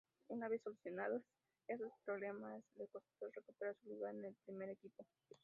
[0.29, 1.21] Una vez solucionados
[1.67, 5.05] estos problemas le costó recuperar su lugar en el primer equipo.